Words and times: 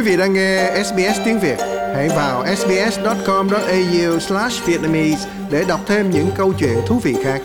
Quý 0.00 0.06
vị 0.06 0.16
đang 0.16 0.32
nghe 0.32 0.82
SBS 0.84 1.20
tiếng 1.24 1.40
Việt, 1.40 1.56
hãy 1.94 2.08
vào 2.08 2.56
sbs.com.au/vietnamese 2.56 5.30
để 5.50 5.64
đọc 5.68 5.80
thêm 5.86 6.10
những 6.10 6.30
câu 6.36 6.52
chuyện 6.58 6.78
thú 6.86 6.98
vị 6.98 7.16
khác. 7.24 7.42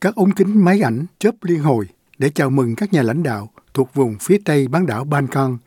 Các 0.00 0.14
ống 0.14 0.30
kính 0.30 0.64
máy 0.64 0.80
ảnh 0.84 1.06
chớp 1.18 1.34
liên 1.42 1.60
hồi 1.60 1.88
để 2.18 2.30
chào 2.30 2.50
mừng 2.50 2.76
các 2.76 2.92
nhà 2.92 3.02
lãnh 3.02 3.22
đạo 3.22 3.50
thuộc 3.74 3.94
vùng 3.94 4.16
phía 4.20 4.38
tây 4.44 4.68
bán 4.68 4.86
đảo 4.86 5.04
Balkan 5.04 5.58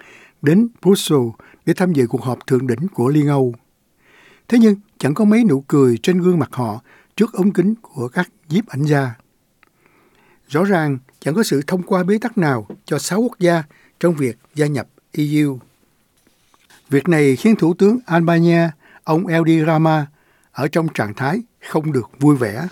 đến 0.41 0.67
Brussels 0.81 1.31
để 1.65 1.73
tham 1.73 1.93
dự 1.93 2.07
cuộc 2.07 2.21
họp 2.21 2.47
thượng 2.47 2.67
đỉnh 2.67 2.87
của 2.93 3.09
Liên 3.09 3.27
Âu. 3.27 3.53
Thế 4.47 4.57
nhưng 4.61 4.75
chẳng 4.97 5.13
có 5.13 5.25
mấy 5.25 5.43
nụ 5.43 5.63
cười 5.67 5.97
trên 6.03 6.21
gương 6.21 6.39
mặt 6.39 6.49
họ 6.51 6.81
trước 7.15 7.33
ống 7.33 7.53
kính 7.53 7.73
của 7.81 8.07
các 8.07 8.29
nhiếp 8.49 8.67
ảnh 8.67 8.83
gia. 8.83 9.13
Rõ 10.47 10.63
ràng 10.63 10.97
chẳng 11.25 11.33
có 11.33 11.43
sự 11.43 11.61
thông 11.67 11.83
qua 11.83 12.03
bế 12.03 12.17
tắc 12.17 12.37
nào 12.37 12.67
cho 12.85 12.99
sáu 12.99 13.21
quốc 13.21 13.39
gia 13.39 13.63
trong 13.99 14.15
việc 14.15 14.37
gia 14.55 14.67
nhập 14.67 14.87
EU. 15.11 15.59
Việc 16.89 17.09
này 17.09 17.35
khiến 17.35 17.55
Thủ 17.55 17.73
tướng 17.73 17.99
Albania, 18.05 18.69
ông 19.03 19.27
Edi 19.27 19.65
Rama, 19.65 20.05
ở 20.51 20.67
trong 20.67 20.87
trạng 20.93 21.13
thái 21.13 21.41
không 21.69 21.91
được 21.91 22.09
vui 22.19 22.35
vẻ. 22.35 22.67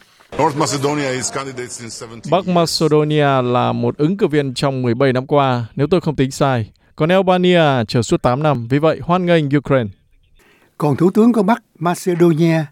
Bắc 2.32 2.48
Macedonia 2.48 3.42
là 3.42 3.72
một 3.72 3.98
ứng 3.98 4.18
cử 4.18 4.28
viên 4.28 4.54
trong 4.54 4.82
17 4.82 5.14
năm 5.14 5.28
qua, 5.28 5.66
nếu 5.76 5.88
tôi 5.92 6.02
không 6.02 6.16
tính 6.16 6.32
sai. 6.32 6.72
Còn 6.96 7.10
Albania 7.10 7.86
chờ 7.88 8.02
suốt 8.02 8.22
8 8.22 8.44
năm, 8.44 8.68
vì 8.68 8.80
vậy 8.80 9.00
hoan 9.04 9.26
nghênh 9.26 9.58
Ukraine. 9.58 9.90
Còn 10.78 10.96
Thủ 10.96 11.12
tướng 11.12 11.34
của 11.34 11.44
Bắc 11.44 11.64
Macedonia, 11.80 12.66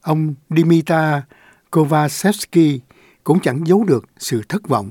ông 0.00 0.34
Dimitar 0.50 1.22
Kovacevski, 1.70 2.80
cũng 3.24 3.40
chẳng 3.40 3.66
giấu 3.66 3.84
được 3.84 4.04
sự 4.18 4.42
thất 4.48 4.68
vọng. 4.68 4.90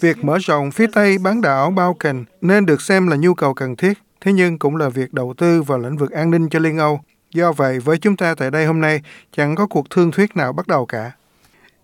Việc 0.00 0.24
mở 0.24 0.38
rộng 0.38 0.70
phía 0.70 0.86
Tây 0.92 1.18
bán 1.18 1.40
đảo 1.40 1.70
Balkan 1.70 2.24
nên 2.40 2.66
được 2.66 2.82
xem 2.82 3.06
là 3.08 3.16
nhu 3.16 3.34
cầu 3.34 3.54
cần 3.54 3.76
thiết, 3.76 3.98
thế 4.20 4.32
nhưng 4.32 4.58
cũng 4.58 4.76
là 4.76 4.88
việc 4.88 5.12
đầu 5.12 5.34
tư 5.36 5.62
vào 5.62 5.78
lĩnh 5.78 5.96
vực 5.96 6.10
an 6.10 6.30
ninh 6.30 6.48
cho 6.48 6.58
Liên 6.58 6.78
Âu. 6.78 7.00
Do 7.30 7.52
vậy, 7.52 7.78
với 7.78 7.98
chúng 7.98 8.16
ta 8.16 8.34
tại 8.34 8.50
đây 8.50 8.66
hôm 8.66 8.80
nay, 8.80 9.02
chẳng 9.36 9.54
có 9.56 9.66
cuộc 9.66 9.90
thương 9.90 10.10
thuyết 10.10 10.36
nào 10.36 10.52
bắt 10.52 10.66
đầu 10.66 10.86
cả. 10.86 11.12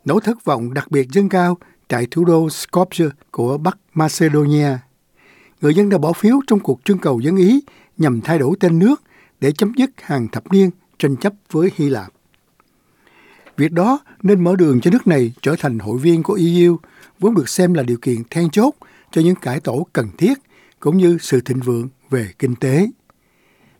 Nỗi 0.04 0.20
thất 0.24 0.44
vọng 0.44 0.74
đặc 0.74 0.90
biệt 0.90 1.08
dâng 1.12 1.28
cao 1.28 1.58
tại 1.88 2.06
thủ 2.10 2.24
đô 2.24 2.46
Skopje 2.46 3.10
của 3.30 3.58
Bắc 3.58 3.78
Macedonia. 3.94 4.78
Người 5.60 5.74
dân 5.74 5.88
đã 5.88 5.98
bỏ 5.98 6.12
phiếu 6.12 6.40
trong 6.46 6.60
cuộc 6.60 6.80
trưng 6.84 6.98
cầu 6.98 7.20
dân 7.20 7.36
Ý 7.36 7.60
nhằm 7.98 8.20
thay 8.20 8.38
đổi 8.38 8.56
tên 8.60 8.78
nước 8.78 9.02
để 9.40 9.52
chấm 9.52 9.72
dứt 9.76 9.90
hàng 10.02 10.28
thập 10.28 10.52
niên 10.52 10.70
tranh 10.98 11.16
chấp 11.16 11.32
với 11.50 11.70
Hy 11.76 11.88
Lạp. 11.88 12.12
Việc 13.60 13.72
đó 13.72 13.98
nên 14.22 14.44
mở 14.44 14.56
đường 14.56 14.80
cho 14.80 14.90
nước 14.90 15.06
này 15.06 15.32
trở 15.42 15.56
thành 15.58 15.78
hội 15.78 15.98
viên 15.98 16.22
của 16.22 16.38
EU, 16.40 16.76
vốn 17.18 17.34
được 17.34 17.48
xem 17.48 17.74
là 17.74 17.82
điều 17.82 17.96
kiện 17.96 18.16
then 18.30 18.50
chốt 18.50 18.74
cho 19.12 19.20
những 19.20 19.34
cải 19.34 19.60
tổ 19.60 19.86
cần 19.92 20.08
thiết 20.18 20.38
cũng 20.78 20.96
như 20.96 21.18
sự 21.20 21.40
thịnh 21.40 21.60
vượng 21.60 21.88
về 22.10 22.28
kinh 22.38 22.54
tế. 22.54 22.86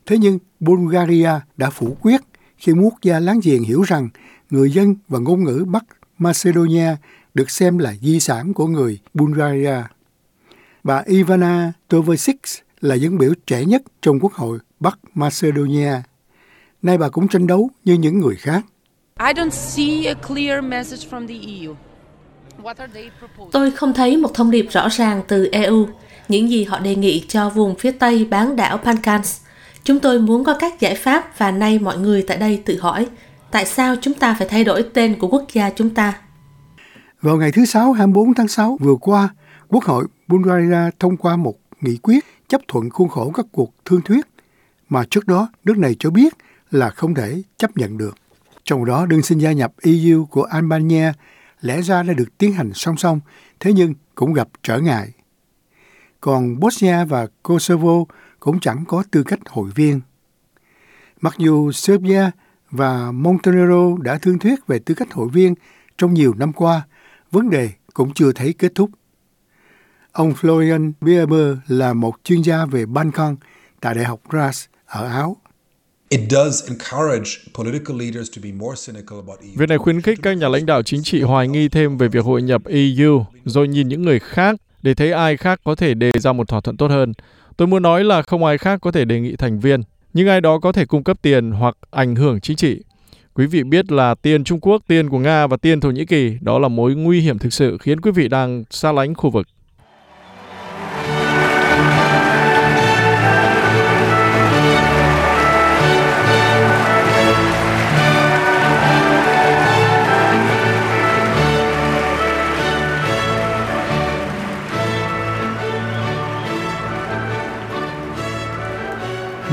Thế 0.07 0.19
nhưng 0.19 0.39
Bulgaria 0.61 1.31
đã 1.57 1.71
phủ 1.71 1.97
quyết 2.01 2.21
khi 2.57 2.73
quốc 2.73 2.95
gia 3.03 3.21
láng 3.21 3.41
giềng 3.43 3.63
hiểu 3.63 3.83
rằng 3.83 4.09
người 4.51 4.71
dân 4.71 4.95
và 5.09 5.19
ngôn 5.19 5.45
ngữ 5.45 5.65
Bắc 5.69 5.85
Macedonia 6.19 6.97
được 7.35 7.51
xem 7.51 7.79
là 7.79 7.95
di 8.01 8.21
sản 8.21 8.55
của 8.55 8.67
người 8.67 8.99
Bulgaria. 9.15 9.77
Bà 10.85 11.03
Ivana 11.07 11.73
Tovesic 11.89 12.41
là 12.81 12.95
dân 12.95 13.19
biểu 13.19 13.33
trẻ 13.47 13.65
nhất 13.65 13.83
trong 14.03 14.21
Quốc 14.21 14.33
hội 14.33 14.59
Bắc 14.81 14.99
Macedonia. 15.15 15.93
Nay 16.83 16.99
bà 16.99 17.09
cũng 17.09 17.29
tranh 17.29 17.47
đấu 17.47 17.71
như 17.85 17.95
những 17.95 18.21
người 18.21 18.37
khác. 18.37 18.65
I 19.29 19.33
don't 19.33 19.51
see 19.51 20.07
a 20.07 20.15
clear 20.15 20.65
message 20.65 21.09
from 21.11 21.29
the 21.29 21.35
EU. 21.35 21.75
Tôi 23.53 23.71
không 23.71 23.95
thấy 23.95 24.17
một 24.17 24.35
thông 24.35 24.51
điệp 24.51 24.67
rõ 24.71 24.89
ràng 24.89 25.23
từ 25.29 25.49
EU, 25.53 25.89
những 26.29 26.51
gì 26.51 26.65
họ 26.65 26.79
đề 26.79 26.95
nghị 26.95 27.25
cho 27.29 27.51
vùng 27.51 27.75
phía 27.75 27.91
Tây 27.91 28.27
bán 28.31 28.57
đảo 28.57 28.79
Balkans. 28.85 29.41
Chúng 29.85 30.01
tôi 30.01 30.21
muốn 30.21 30.45
có 30.45 30.55
các 30.55 30.81
giải 30.81 30.95
pháp 30.95 31.39
và 31.39 31.51
nay 31.51 31.79
mọi 31.79 31.99
người 31.99 32.23
tại 32.23 32.37
đây 32.37 32.63
tự 32.65 32.81
hỏi, 32.81 33.07
tại 33.51 33.67
sao 33.67 33.95
chúng 34.01 34.15
ta 34.15 34.35
phải 34.39 34.49
thay 34.49 34.65
đổi 34.65 34.83
tên 34.95 35.19
của 35.19 35.29
quốc 35.29 35.45
gia 35.53 35.71
chúng 35.71 35.91
ta? 35.91 36.15
Vào 37.21 37.37
ngày 37.37 37.53
thứ 37.53 37.65
Sáu 37.65 37.93
24 37.93 38.35
tháng 38.35 38.49
6 38.49 38.77
vừa 38.81 38.97
qua, 39.01 39.29
Quốc 39.69 39.85
hội 39.85 40.07
Bulgaria 40.29 40.91
thông 40.99 41.17
qua 41.17 41.37
một 41.37 41.55
nghị 41.81 41.97
quyết 41.97 42.25
chấp 42.49 42.61
thuận 42.69 42.91
khuôn 42.91 43.09
khổ 43.09 43.31
các 43.35 43.47
cuộc 43.53 43.75
thương 43.85 44.01
thuyết 44.03 44.27
mà 44.89 45.05
trước 45.11 45.27
đó 45.27 45.49
nước 45.65 45.79
này 45.79 45.97
cho 45.99 46.11
biết 46.11 46.35
là 46.71 46.91
không 46.91 47.15
thể 47.15 47.43
chấp 47.57 47.77
nhận 47.77 47.99
được. 47.99 48.20
Trong 48.65 48.85
đó 48.85 49.07
đơn 49.07 49.23
xin 49.23 49.39
gia 49.39 49.53
nhập 49.53 49.73
EU 49.83 50.25
của 50.25 50.43
Albania 50.43 51.13
lẽ 51.61 51.83
ra 51.83 52.03
đã 52.03 52.13
được 52.13 52.39
tiến 52.39 52.53
hành 52.53 52.71
song 52.75 52.97
song, 52.97 53.21
thế 53.61 53.73
nhưng 53.73 53.95
cũng 54.15 54.33
gặp 54.33 54.49
trở 54.63 54.79
ngại. 54.79 55.13
Còn 56.21 56.61
Bosnia 56.61 57.05
và 57.05 57.27
Kosovo 57.43 58.05
cũng 58.41 58.61
chẳng 58.61 58.85
có 58.89 59.05
tư 59.11 59.23
cách 59.23 59.41
hội 59.49 59.71
viên. 59.75 60.01
Mặc 61.21 61.35
dù 61.39 61.73
Serbia 61.73 62.31
và 62.71 63.13
Montenegro 63.13 63.97
đã 64.03 64.19
thương 64.19 64.39
thuyết 64.39 64.67
về 64.67 64.79
tư 64.79 64.95
cách 64.95 65.13
hội 65.13 65.29
viên 65.33 65.55
trong 65.99 66.15
nhiều 66.15 66.35
năm 66.35 66.53
qua, 66.53 66.83
vấn 67.31 67.51
đề 67.51 67.71
cũng 67.95 68.15
chưa 68.15 68.33
thấy 68.33 68.53
kết 68.53 68.73
thúc. 68.75 68.91
Ông 70.13 70.33
Florian 70.41 70.93
Bierber 71.01 71.57
là 71.67 71.93
một 71.93 72.15
chuyên 72.25 72.43
gia 72.43 72.67
về 72.67 72.87
Balkan 72.87 73.37
tại 73.81 73.95
Đại 73.95 74.05
học 74.05 74.21
Graz 74.29 74.67
ở 74.87 75.07
Áo. 75.07 75.37
Việc 79.57 79.69
này 79.69 79.79
khuyến 79.79 80.01
khích 80.01 80.19
các 80.23 80.33
nhà 80.33 80.49
lãnh 80.49 80.67
đạo 80.67 80.83
chính 80.83 81.03
trị 81.03 81.23
hoài 81.23 81.49
nghi 81.49 81.69
thêm 81.69 81.97
về 81.97 82.09
việc 82.09 82.25
hội 82.25 82.43
nhập 82.43 82.63
EU, 82.65 83.25
rồi 83.45 83.69
nhìn 83.69 83.89
những 83.89 84.03
người 84.03 84.19
khác 84.19 84.57
để 84.83 84.95
thấy 84.95 85.13
ai 85.13 85.37
khác 85.37 85.61
có 85.65 85.75
thể 85.75 85.95
đề 85.95 86.11
ra 86.21 86.33
một 86.33 86.49
thỏa 86.49 86.61
thuận 86.61 86.77
tốt 86.77 86.91
hơn. 86.91 87.13
Tôi 87.57 87.69
muốn 87.69 87.83
nói 87.83 88.05
là 88.05 88.23
không 88.23 88.45
ai 88.45 88.59
khác 88.59 88.81
có 88.83 88.93
thể 88.93 89.05
đề 89.05 89.21
nghị 89.21 89.37
thành 89.37 89.61
viên, 89.61 89.83
nhưng 90.13 90.29
ai 90.29 90.41
đó 90.41 90.59
có 90.59 90.73
thể 90.73 90.87
cung 90.87 91.05
cấp 91.05 91.17
tiền 91.23 91.51
hoặc 91.51 91.77
ảnh 91.91 92.17
hưởng 92.17 92.41
chính 92.41 92.57
trị. 92.57 92.83
Quý 93.35 93.47
vị 93.47 93.63
biết 93.63 93.93
là 93.93 94.15
tiền 94.15 94.45
Trung 94.45 94.61
Quốc, 94.61 94.83
tiền 94.87 95.09
của 95.11 95.19
Nga 95.19 95.47
và 95.47 95.57
tiền 95.57 95.81
Thổ 95.81 95.91
Nhĩ 95.91 96.05
Kỳ, 96.05 96.39
đó 96.41 96.59
là 96.59 96.69
mối 96.69 96.95
nguy 96.95 97.21
hiểm 97.21 97.39
thực 97.39 97.53
sự 97.53 97.79
khiến 97.81 98.01
quý 98.01 98.11
vị 98.11 98.29
đang 98.29 98.65
xa 98.71 98.93
lánh 98.93 99.15
khu 99.15 99.31
vực. 99.31 99.47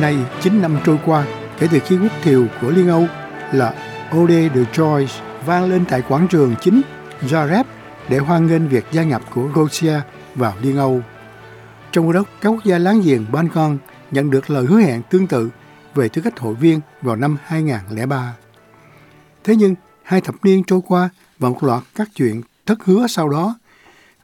Nay 0.01 0.17
9 0.41 0.61
năm 0.61 0.77
trôi 0.85 0.99
qua 1.05 1.25
kể 1.59 1.67
từ 1.71 1.79
khi 1.79 1.97
quốc 1.97 2.11
thiều 2.23 2.47
của 2.61 2.69
Liên 2.69 2.87
Âu 2.87 3.07
là 3.51 3.73
Ode 4.17 4.49
de 4.55 4.61
Joyce 4.73 5.21
vang 5.45 5.69
lên 5.69 5.85
tại 5.89 6.01
quảng 6.01 6.27
trường 6.27 6.55
chính 6.61 6.81
Zagreb 7.21 7.63
để 8.09 8.17
hoan 8.17 8.47
nghênh 8.47 8.67
việc 8.67 8.85
gia 8.91 9.03
nhập 9.03 9.21
của 9.33 9.49
Croatia 9.53 10.01
vào 10.35 10.53
Liên 10.61 10.77
Âu. 10.77 11.01
Trong 11.91 12.13
đó, 12.13 12.23
các 12.41 12.49
quốc 12.49 12.63
gia 12.63 12.77
láng 12.77 13.01
giềng 13.01 13.25
Balkan 13.31 13.77
nhận 14.11 14.29
được 14.29 14.49
lời 14.49 14.65
hứa 14.65 14.79
hẹn 14.79 15.01
tương 15.09 15.27
tự 15.27 15.49
về 15.95 16.09
tư 16.09 16.21
cách 16.21 16.39
hội 16.39 16.55
viên 16.55 16.79
vào 17.01 17.15
năm 17.15 17.37
2003. 17.43 18.35
Thế 19.43 19.55
nhưng, 19.55 19.75
hai 20.03 20.21
thập 20.21 20.35
niên 20.45 20.63
trôi 20.63 20.79
qua 20.87 21.09
và 21.39 21.49
một 21.49 21.63
loạt 21.63 21.83
các 21.95 22.07
chuyện 22.15 22.41
thất 22.65 22.85
hứa 22.85 23.07
sau 23.07 23.29
đó, 23.29 23.55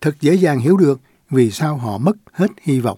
thật 0.01 0.15
dễ 0.21 0.33
dàng 0.33 0.59
hiểu 0.59 0.77
được 0.77 1.01
vì 1.29 1.51
sao 1.51 1.77
họ 1.77 1.97
mất 1.97 2.15
hết 2.33 2.47
hy 2.61 2.79
vọng. 2.79 2.97